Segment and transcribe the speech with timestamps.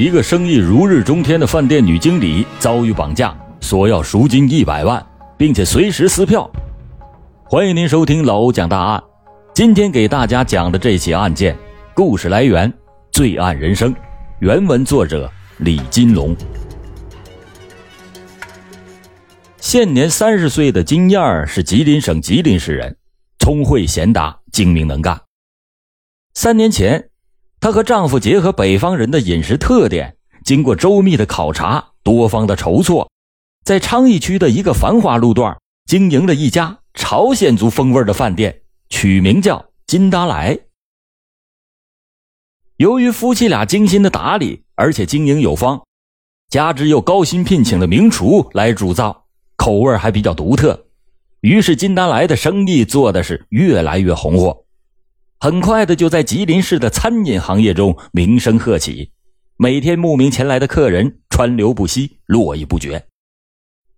[0.00, 6.50] 一个生意如日中天的饭店女经理遭遇绑架，索要赎金一百万，并且随时撕票。
[7.44, 9.04] 欢迎您收听老欧讲大案。
[9.54, 11.54] 今天给大家讲的这起案件，
[11.92, 12.72] 故事来源
[13.12, 13.94] 《罪案人生》，
[14.38, 16.34] 原文作者李金龙。
[19.58, 22.96] 现年三十岁的金燕儿是吉林省吉林市人，
[23.38, 25.20] 聪慧贤达，精明能干。
[26.32, 27.09] 三年前。
[27.60, 33.10] 她和丈夫结合北方人的饮食特点，经过周密的考察、多方的筹措，
[33.64, 40.58] 在昌邑区的一个繁华路段经营了一家朝鲜族风味的饭店，取名叫金达莱。
[42.78, 45.82] 由于夫妻俩精心的打理，而且经营有方，
[46.48, 50.86] 加之又高薪聘请了名厨来主造，口味还比较独特，
[51.42, 54.64] 于是金达莱的生意做的是越来越红火。
[55.42, 59.10] 很快的，就在吉林市的餐饮行业中名声鹤起，
[59.56, 63.06] 每天慕名前来的客人川流不息，络绎不绝。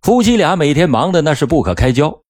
[0.03, 2.23] 夫妻俩每天忙的那是不可开交。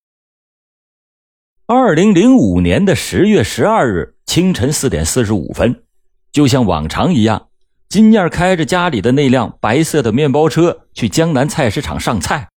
[1.67, 5.85] 二零零五年的十月十二日清晨四点四十五分，
[6.33, 7.49] 就像往常一样，
[7.91, 12.49] 金燕开着家里的那辆白色的面包车去江南菜市场上菜。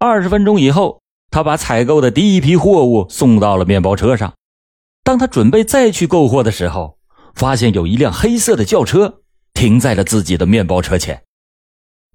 [0.00, 4.34] 二十分钟以后，他把采购的第一批货物送到了面包车上。
[5.04, 6.98] 当他准备再去购货的时候，
[7.34, 9.20] 发现有一辆黑色的轿车
[9.52, 11.22] 停在了自己的面包车前。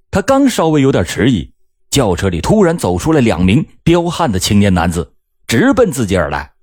[0.09, 1.51] 他刚稍微有点迟疑，
[1.89, 5.13] 轿车里突然走出来两名彪悍的青年男子，
[5.47, 6.53] 直奔自己而来。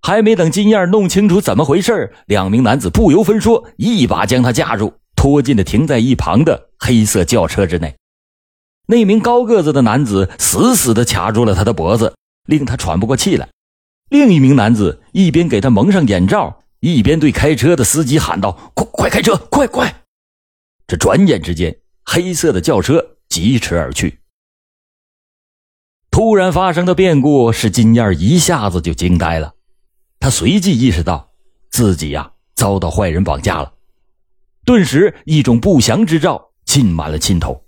[0.00, 7.94] 还没等金燕弄清楚怎么回事，两名男子不由分说，一把将他架住，拖进了停在一旁的黑色轿车之内。
[8.86, 12.14] 那名高个子的男子死死地卡住了他的脖子，
[12.46, 13.48] 令他喘不过气来。
[14.10, 20.04] 另一名男子一边给他蒙上眼罩，一边对开车的司机喊道：“快快开车，快快！”
[20.86, 24.20] 这转眼之间，黑色的轿车疾驰而去。
[26.10, 29.54] 突然发生的变故使金燕一下子就惊呆了，
[30.18, 31.30] 他随即意识到
[31.70, 33.74] 自己呀遭到坏人绑架了，
[34.64, 37.62] 顿时一种不祥之兆浸满了心头。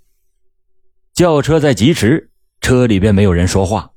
[1.13, 2.31] 轿车在疾驰，
[2.63, 3.90] 车里边没有人说话。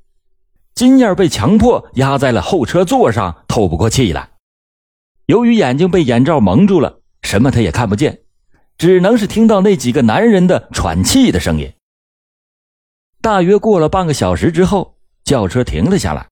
[0.74, 4.30] 金燕被强迫压在了后车座上，透不过气来。
[5.26, 8.22] 由于眼睛被眼罩蒙住了，什么他也看不见，
[8.76, 11.72] 只能是听到那几个男人的喘气的声音。
[13.22, 16.28] 大约过了半个小时之后，轿车停了下来，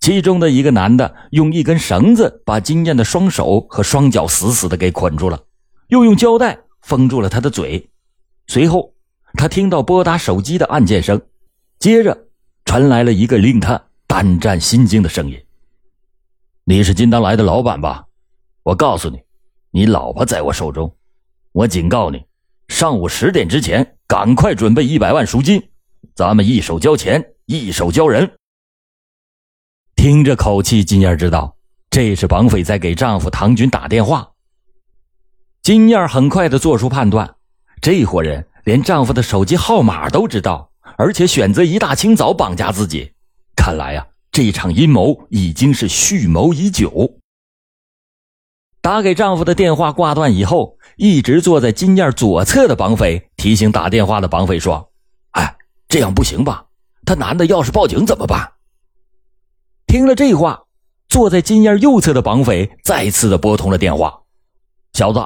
[0.00, 5.44] 其中的一个男的用一根绳子把金燕的双手和双脚死死的给捆住了，
[5.86, 7.88] 又用胶带封住了他的嘴。
[8.48, 8.92] 随后，
[9.34, 11.22] 他听到拨打手机的按键声，
[11.78, 12.27] 接着。
[12.68, 15.42] 传来了一个令他胆战心惊的声音
[16.64, 18.04] ：“你是金当来的老板吧？
[18.62, 19.18] 我告诉你，
[19.70, 20.94] 你老婆在我手中。
[21.52, 22.22] 我警告你，
[22.68, 25.70] 上午十点之前赶快准备一百万赎金，
[26.14, 28.30] 咱们一手交钱，一手交人。”
[29.96, 31.56] 听着口气，金燕知道
[31.88, 34.30] 这是绑匪在给丈夫唐军打电话。
[35.62, 37.34] 金燕很快的做出判断：
[37.80, 40.67] 这伙人连丈夫的手机号码都知道。
[40.98, 43.12] 而且选择一大清早绑架自己，
[43.54, 47.18] 看来呀，这场阴谋已经是蓄谋已久。
[48.80, 54.90] 打给丈夫的电话挂断以后，一直坐在金燕左侧的绑匪提醒打电话的绑匪说
[55.38, 55.56] ：“哎，
[55.88, 56.66] 这样不行吧？
[57.06, 58.54] 他男的要是报警怎么办？”
[59.86, 60.64] 听了这话，
[61.08, 64.22] 坐在金燕右侧的绑匪再次的拨通了电话
[64.94, 65.24] ：“小子，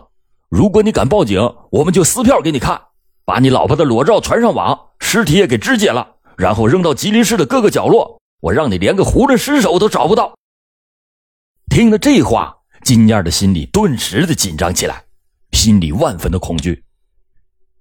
[0.50, 1.41] 如果你敢报警，
[1.71, 2.78] 我们就撕票给你看。”
[3.25, 10.32] 把你老婆的裸照传上网，尸体也给肢解了，然后扔到吉林市的各个角落，我让你连个囫囵尸首都找不到。
[11.68, 15.04] 听了这话，金燕的心里顿时的紧张起来，
[15.50, 16.84] 心里万分的恐惧。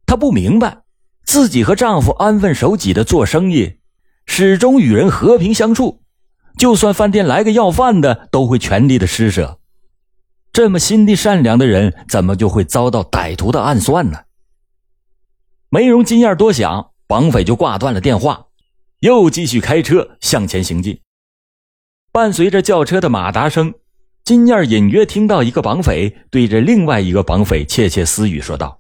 [0.06, 0.82] 她不明白，
[1.24, 3.78] 自己和丈夫安分守己的做生意，
[4.26, 6.02] 始终与人和平相处，
[6.58, 9.60] 就算饭店来个要饭的，都会全力的施舍。
[10.52, 14.22] 这么心地善良的人，怎么就会遭到歹徒的暗算呢？
[15.70, 18.46] 没容金燕多想，绑匪就挂断了电话，
[19.00, 20.98] 又继续开车向前行进。
[22.14, 23.74] 伴随着轿车的马达声，
[24.24, 28.80] 金燕隐约听到一个绑匪对着另外一个绑匪窃窃私语说道：“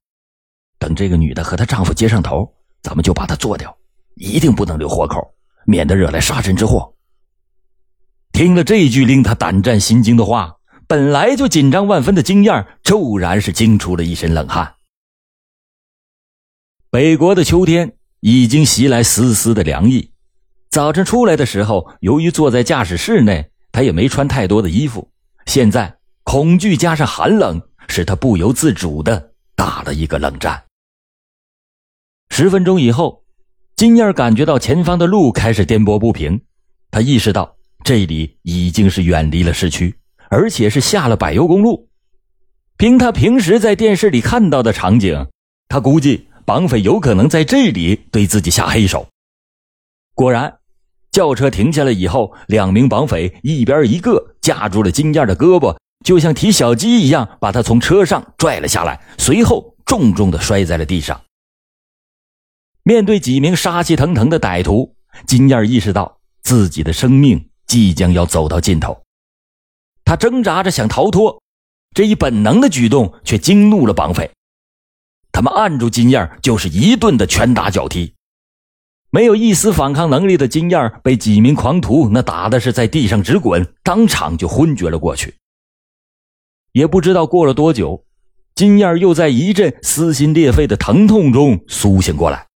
[0.80, 2.50] 等这个女的和她丈夫接上头，
[2.82, 3.78] 咱们就把她做掉，
[4.16, 5.18] 一定不能留活口，
[5.66, 6.96] 免得惹来杀身之祸。”
[8.32, 10.56] 听了这句令他胆战心惊的话，
[10.88, 14.76] 本来就紧张万分的金燕骤然是惊出了一身冷汗。
[16.90, 20.12] 北国的秋天已经袭来丝丝的凉意。
[20.70, 25.10] 早晨出来的时候，由于坐在驾驶室内，他也没穿太多的衣服。
[25.46, 30.64] 现在恐惧加上寒冷，使他不由自主的打了一个冷战。
[32.30, 33.24] 十分钟以后，
[33.76, 36.40] 金燕感觉到前方的路开始颠簸不平，
[36.92, 39.94] 他意识到这里已经是远离了市区，
[40.30, 41.90] 而且是下了柏油公路。
[42.78, 45.28] 凭他平时在电视里看到的场景，
[45.68, 49.08] 他估计绑匪有可能在这里对自己下黑手。
[50.16, 50.58] 果然。
[51.12, 61.22] 轿车停下来以后，两名绑匪一边一个架住了金燕的胳膊，就像提小鸡一样，把他从车上拽了下来，随后重重的摔在了地上。
[62.84, 64.96] 面对几名杀气腾腾的歹徒，
[65.28, 68.98] 金燕意识到自己的生命即将要走到尽头，
[70.06, 71.42] 他挣扎着想逃脱，
[71.94, 74.32] 这一本能的举动却惊怒了绑匪，
[75.32, 78.14] 他们按住金燕就是一顿的拳打脚踢。
[79.10, 85.36] 没有一丝反抗能力的金燕被几名狂徒那打的是在地上直滚，当场就昏厥了过去。
[86.72, 88.06] 也不知道过了多久，
[88.56, 92.48] 金燕又在一阵撕心裂肺的疼痛中苏醒过来。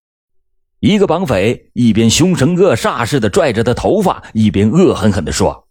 [0.79, 5.67] 一个绑匪一边凶神恶煞似的拽着他头发，一边恶狠狠地说：“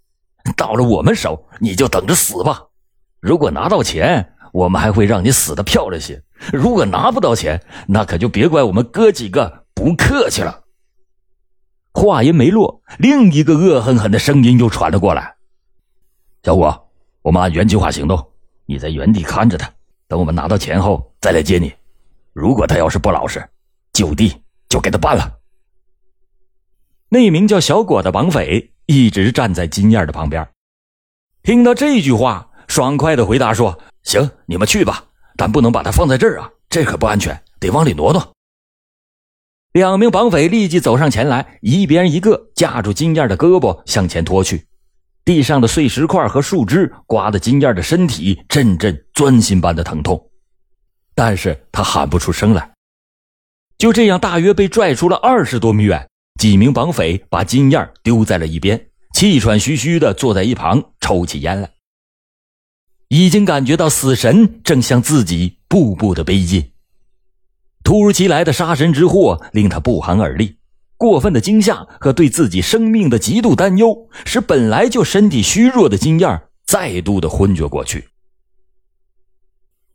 [0.57, 2.65] 到了我们手，你就等着死吧！
[3.21, 6.17] 如果拿到钱，我们还会让你死的漂亮些；
[6.53, 10.65] 如果拿不到钱，那可就别怪我们哥几个不客气了。”
[11.95, 15.35] 话音没落，另一个恶狠狠的声音又传了过来
[16.43, 16.91] ：“小果，
[17.23, 18.33] 我们按原计划行动，
[18.67, 19.71] 你在原地看着他，
[20.09, 21.73] 等我们拿到钱后再来接你。
[22.33, 23.49] 如果他要是不老实，
[23.93, 25.39] 就地就给他办了。”
[27.09, 30.49] 那名叫小果的绑匪一直站在金燕的旁边，
[31.45, 35.05] 听到这句话，爽快的回答说：“行，你们去吧，
[35.37, 38.33] 但不能把他放在这儿啊，这可不安全，得往里挪挪。”
[39.73, 44.67] 两名绑匪立即走上前来，一边一个架住金燕的胳膊向前拖去。
[45.25, 50.31] 地上的碎石块和树枝刮得金燕的身体阵阵钻心般的疼痛，
[51.15, 52.71] 但是他喊不出声来。
[53.79, 56.09] 就这样，大约被拽出了二十多米远。
[56.39, 61.71] 几名绑匪把金燕丢在了一边，气喘吁吁地坐在一旁抽起烟来，
[63.17, 66.73] 已经感觉到死神正向自己步步的逼近。
[67.85, 70.57] 突如其来的杀身之祸令他不寒而栗，
[70.97, 78.09] 过分的惊吓和对自己生命的极度担忧，使本来就身体虚弱的金燕再度的昏厥过去。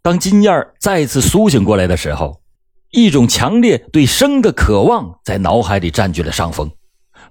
[0.01, 2.41] 当金燕再次苏醒过来的时候，
[2.91, 6.71] 一种强烈对生的渴望在脑海里占据了上风。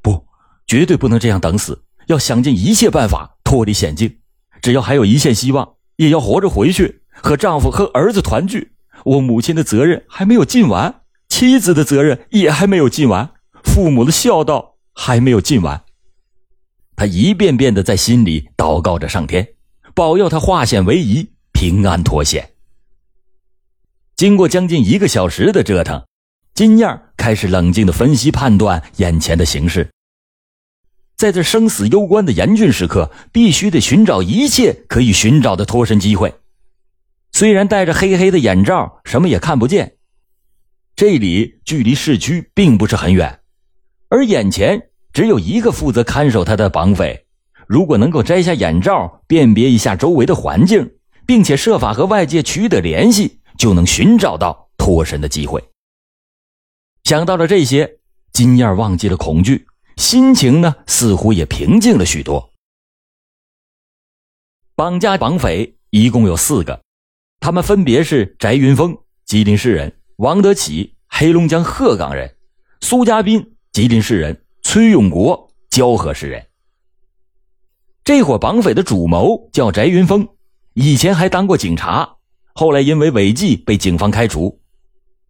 [0.03, 0.23] 不，
[0.67, 4.19] 绝对不能这样等死，要想尽一切办法脱离险境。
[4.61, 8.73] 只要还有一线希望，也要活着回去和丈夫和儿子团聚。
[9.05, 13.31] 我母亲的责任还没有尽完，妻子的责任也还没有尽完，
[13.63, 15.85] 父母的孝道还没有尽完。
[16.97, 19.47] 他一遍遍的在心里祷告着上天，
[19.95, 22.51] 保佑他化险为夷，平安脱险。
[24.17, 26.05] 经过将近一个小时的折腾，
[26.55, 29.89] 金燕开始冷静的分析判断眼前的形势。
[31.19, 36.33] 在这生死攸关的严峻时刻，必须得寻找一切可以寻找的脱身机会。
[37.33, 39.97] 虽然戴着黑黑的眼罩，什么也看不见，
[40.95, 43.41] 这里距离市区并不是很远，
[44.09, 47.27] 而眼前只有一个负责看守他的绑匪。
[47.67, 50.89] 如果能够摘下眼罩，辨别一下周围的环境，
[51.27, 55.63] 并且设法和外界取得联系，就能寻找到脱身的机会。
[57.03, 57.99] 想到了这些，
[58.33, 59.67] 金燕忘记了恐惧，
[59.99, 62.53] 心情呢似乎也平静了许多。
[64.77, 66.81] 绑架绑匪一共有四个。
[67.41, 72.29] 他们分别是翟云峰，吉林市人；王德启，黑龙江鹤岗人；
[72.81, 76.47] 苏家斌，吉林市人；崔永国，蛟河市人。
[78.05, 80.29] 这伙绑匪的主谋叫翟云峰，
[80.75, 82.19] 以前还当过警察，
[82.55, 84.61] 后来因为违纪被警方开除。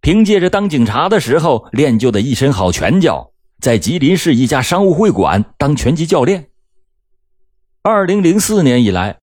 [0.02, 6.48] 凭借着当警察的时候练就的一身好拳脚，在吉林市一家商务会馆当拳击教练。
[7.82, 9.18] 二零零四年以来。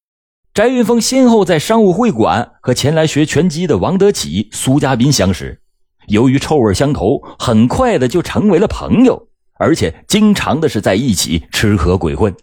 [0.54, 5.60] 翟云峰先后在商务会馆和前来学拳击的王德启、苏家斌相识，
[6.08, 12.34] 由于臭味相投，很快的就成为了朋友，而且经常的是在一起吃喝鬼混。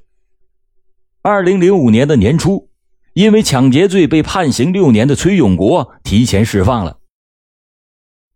[1.23, 2.69] 二零零五年的年初，
[3.15, 6.99] 因为抢劫罪被判刑六年的崔永国提前释放了，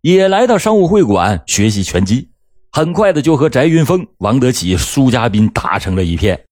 [0.00, 2.30] 也来到商务会馆学习拳击，
[2.76, 6.44] 很快的就和翟云峰、王德启、苏家斌打成了一片。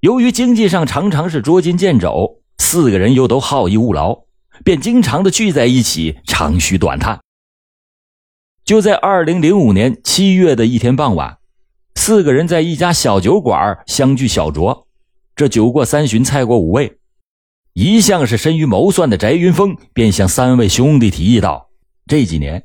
[0.00, 4.24] 由于经济上常常是捉襟见肘，四个人又都好逸恶劳，
[4.64, 7.20] 便经常的聚在一起长吁短叹。
[8.64, 11.36] 就在二零零五年七月的一天傍晚，
[11.96, 14.84] 四个人在一家小酒馆相聚小酌，
[15.36, 16.96] 这酒过三巡，菜过五味，
[17.74, 21.68] 一向是深于谋算的翟云峰便向三位兄弟提议道
[22.08, 22.64] ：“这几年，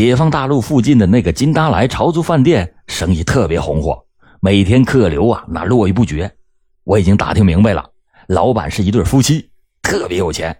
[0.00, 4.02] 解放大路附近的那个金达莱朝族饭店生意特别红火，
[4.40, 6.34] 每天客流啊那络绎不绝。
[6.84, 7.84] 我已经打听明白了，
[8.26, 9.50] 老板是一对夫妻，
[9.82, 10.56] 特别有钱。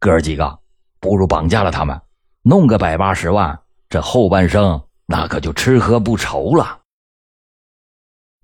[0.00, 0.58] 哥几个，
[0.98, 1.96] 不如绑架了他们，
[2.42, 3.56] 弄个百八十万，
[3.88, 6.80] 这后半生那可就吃喝不愁了。”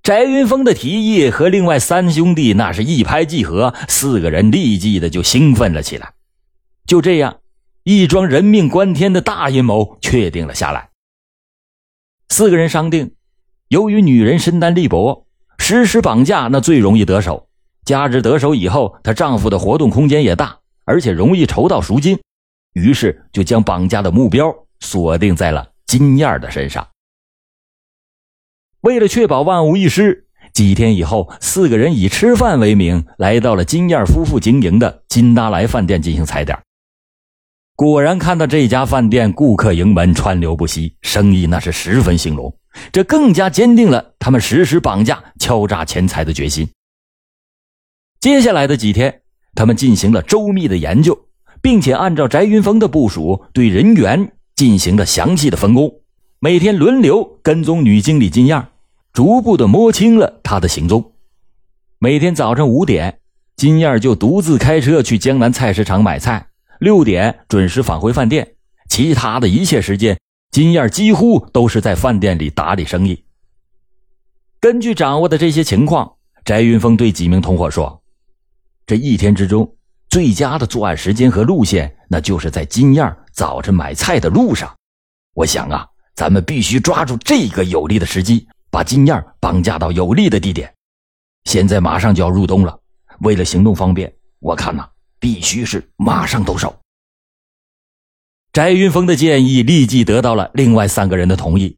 [0.04, 6.12] 翟云峰的提议和另外三兄弟那是一拍即合，四个人立即的就兴奋了起来。
[6.86, 7.38] 就这样，
[7.84, 10.90] 一桩人命关天的大阴谋确定了下来。
[12.28, 13.14] 四个人商定，
[13.68, 15.26] 由于女人身单力薄，
[15.58, 17.48] 实施绑架那最容易得手。
[17.84, 22.20] 加之得手以后，她丈夫的活动空间也大，而且容易筹到赎金，
[22.74, 26.86] 于是就将绑架的目标锁定在了金燕的身上。
[28.82, 36.56] 为了确保万无一失，几天以后，四个人以吃饭为名，来到了金燕夫妇经营的金达莱饭店进行踩点。
[37.82, 42.56] 果然看到这家饭店顾客盈门，川流不息，生意那是十分兴隆。
[42.92, 46.68] 这更加坚定了他们实施绑架、敲诈钱财的决心。
[48.20, 49.22] 接下来的几天，
[49.56, 51.18] 他们进行了周密的研究，
[51.60, 55.92] 并且按照翟云峰的部署，对人员进行了详细的分工，
[56.38, 58.64] 每天轮流跟踪女经理金燕。
[59.12, 61.14] 逐步的摸清了他的行踪。
[61.98, 63.18] 每天早上五点，
[63.56, 66.46] 金燕就独自开车去江南菜市场买菜，
[66.82, 68.56] 六点准时返回饭店。
[68.88, 70.18] 其他的一切时间，
[70.50, 73.24] 金燕几乎都是在饭店里打理生意。
[74.58, 76.12] 根据掌握的这些情况，
[76.44, 78.02] 翟云峰对几名同伙说
[78.84, 79.76] ：“这一天之中，
[80.08, 84.68] 最佳的作案时间和路线，那就是在金燕早晨买菜的路上。
[85.34, 85.86] 我想啊，
[86.16, 90.74] 咱们必须抓住这个有利的时机。”把金燕绑架到有利的地点，
[91.44, 92.76] 现在马上就要入冬了，
[93.20, 94.88] 为了行动方便，我看呐，
[95.22, 96.74] 必须是马上动手。
[98.52, 101.76] 翟云峰的建议立即得到了另外三个人的同意。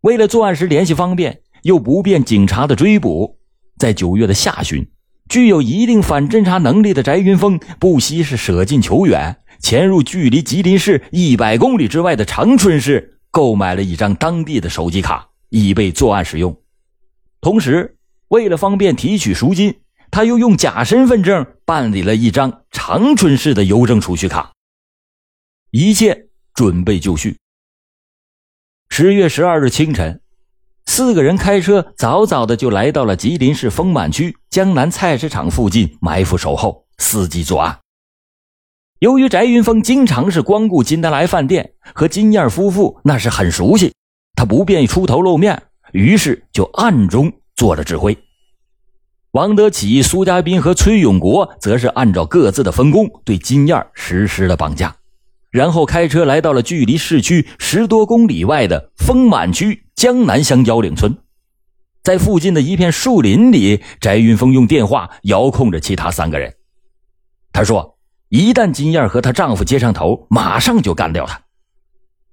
[0.00, 3.38] 为了作案时联系方便，又不便警察的追捕，
[3.78, 4.84] 在九月的下旬，
[5.28, 15.30] 具有一定反侦查能力的翟云峰不惜是舍近求远，潜入距离吉林市一百公里之外的长春市，购买了一张当地的手机卡。
[15.48, 16.60] 以备作案使用，
[17.40, 17.96] 同时
[18.28, 19.72] 为了方便提取赎金，
[20.16, 24.50] 他又用假身份证办理了一张长春市的邮政储蓄卡。
[25.72, 27.36] 一切准备就绪。
[28.88, 30.22] 十月十二日清晨，
[30.86, 37.78] 四个人开车早早的就来到了吉林市丰满区江南菜市场附近埋伏守候，伺机作案。
[39.00, 43.92] 由于翟云峰经常是光顾金德来饭店，和金燕夫妇那是很熟悉。
[44.34, 48.16] 他不便意出头露面，于是就暗中做了指挥。
[49.36, 54.96] 王德启、苏家斌和崔永国则是按照各自的分工对金燕实施了绑架，
[55.50, 61.14] 然后开车来到了距离市区十多公里外的丰满区江南乡腰岭村，
[62.02, 66.54] 在附近的一片树林里，翟云峰用电话遥控着其他三个人。
[67.52, 67.98] 他说
[68.30, 71.38] ：“一旦金燕和她丈夫接上头，马上就干掉他。”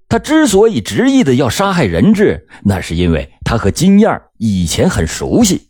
[0.07, 5.67] 他之所以执意的要杀害人质，那是因为他和金燕以前很熟悉，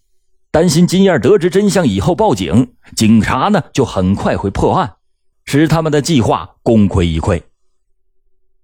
[0.53, 4.97] 担心金燕得知真相以后报警，警察呢就很快会破案，
[5.45, 7.41] 使他们的计划功亏一篑。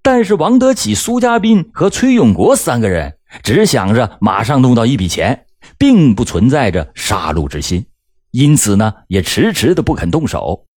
[0.03, 5.47] 但是王德启、苏家斌和崔永国三个人只想着马上弄到一笔钱，
[5.79, 7.87] 并不存在着杀戮之心，
[8.29, 10.67] 因此呢也迟迟的不肯动手。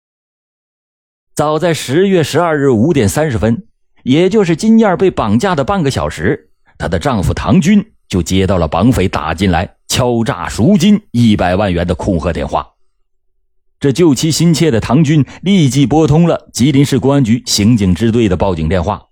[1.35, 3.67] 早在十月十二日五点三十分。
[4.05, 12.67] 也就是金燕被绑架的半个小时，她的丈夫唐军就接到了绑匪打进来敲诈赎金一百万元的恐吓电话。
[13.79, 19.03] 这救妻心切的唐军立即拨通了吉林市公安局刑警支队的报警电话。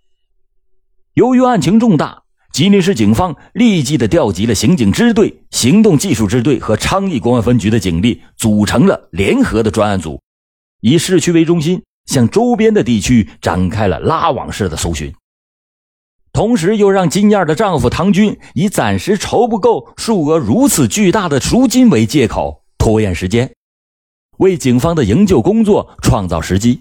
[1.13, 2.23] 由于案情重大，
[2.55, 10.19] 吉林市警方立即的调集了刑警支队、行动技术支队和昌邑公安分局的警力，组成了联合的专案组，
[10.81, 11.83] 以市区为中心。
[12.07, 15.13] 向周边的地区展开了拉网式的搜寻，
[16.40, 23.52] 同时又让金燕的丈夫唐军以暂时筹不够数额如此巨大的赎金为借口拖延时间，
[24.38, 26.80] 为警方的营救工作创造时机。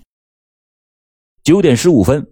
[1.43, 2.31] 九点十五分，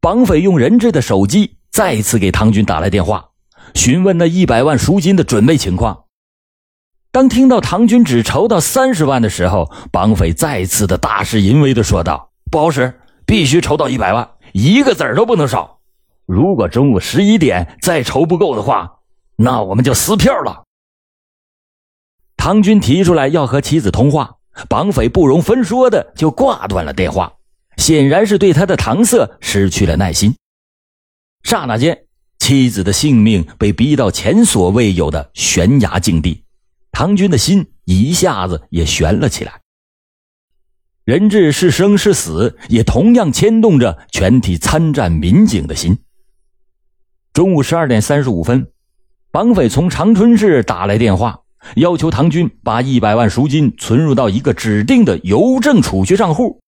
[0.00, 3.28] 绑匪用人质的手机再次给唐军打来电话，
[3.74, 6.04] 询问那一百万赎金的准备情况。
[7.10, 12.30] 当听到唐军只筹到三十万的时候，绑匪再次的大势淫威的说道。
[12.50, 15.81] 不好使，必须筹到一百万，一个子儿都不能少。
[16.32, 19.00] 如果中午十一点再筹不够的话，
[19.36, 20.64] 那我们就撕票了。
[22.38, 24.36] 唐军提出来要和妻子通话，
[24.66, 27.34] 绑匪不容分说的就挂断了电话，
[27.76, 30.34] 显然是对他的搪塞失去了耐心。
[31.42, 32.06] 刹那间，
[32.38, 36.44] 妻子的性命被逼到前所未有的悬崖境地，
[36.92, 39.60] 唐军的心一下子也悬了起来。
[41.04, 45.98] 人质是生是死，也同样牵动着全体参战民警的心。
[47.32, 48.70] 中午十二点三十五分，
[49.30, 51.40] 绑匪从长春市打来电话。
[51.76, 56.60] 要求唐军把一百万赎金存入到一个指定的邮政储蓄账户。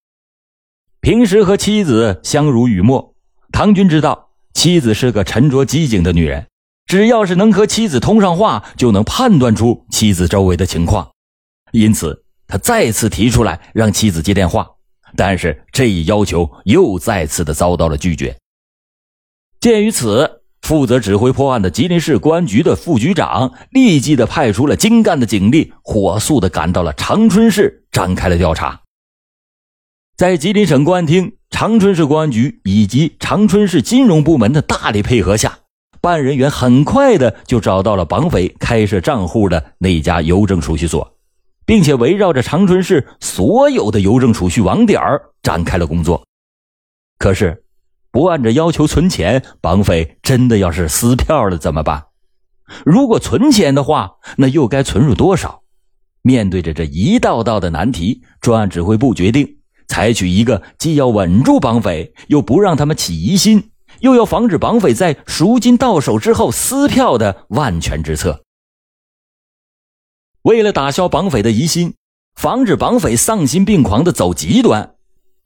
[1.01, 3.15] 平时和妻子相濡以沫，
[3.53, 6.47] 唐军知道妻子是个沉着机警的女人，
[6.87, 11.11] 只要是能和妻子通上话，就能判断出妻子周围的情况。
[11.73, 14.67] 因此，他再次提出来让妻子接电话，
[15.15, 18.35] 但是这一要求又再次的遭到了拒绝。
[19.61, 20.34] 鉴于此。
[20.65, 28.81] 负责指挥破案的吉林市公安局的副局长立即的派出了精干的警力，火速的赶到了长春市，展开了调查。
[30.17, 35.59] 在吉林省公安厅、长春市公安局以及长春市金融部门的大力配合下，
[36.01, 41.19] 办案人员很快的就找到了绑匪开设账户的那家邮政储蓄所，
[41.67, 44.99] 并且围绕着长春市所有的邮政储蓄网点
[45.43, 46.25] 展开了工作。
[47.19, 47.64] 可是。
[48.15, 52.05] 不按照要求存钱，绑匪真的要是撕票了怎么办？
[52.85, 55.65] 如果存钱的话，那又该存入多少？
[56.23, 59.57] 面对着这一道道的难题，专案指挥部决定
[59.89, 68.45] 采取一个既要稳住绑匪，又不让他们起疑心，又要防止绑匪在赎金到手之后撕票的万全之策。
[70.43, 71.95] 为了打消绑匪的疑心，
[72.37, 74.94] 防止绑匪丧心病狂的走极端，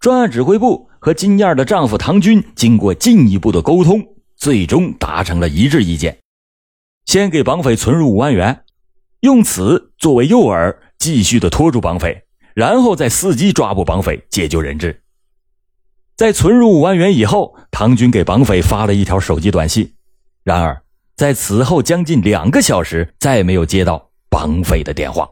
[0.00, 0.88] 专案指挥部。
[1.00, 4.05] 和金燕的丈夫唐军经过进一步的沟通，
[4.37, 6.19] 最终达成了一致意见：
[7.07, 8.64] 先给绑匪存入五万元，
[9.21, 15.05] 用此作为诱饵，继续的拖住绑匪，然后再伺机抓捕绑匪，解救人质。
[16.17, 19.95] 在存入五万元以后，唐军给绑匪发了一条手机短信，
[20.43, 20.82] 然而
[21.15, 25.30] 在此后将近两个小时，再没有接到绑匪的电话。